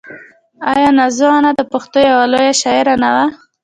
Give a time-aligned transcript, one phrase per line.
[0.71, 3.25] آیا نازو انا د پښتنو یوه لویه شاعره نه وه؟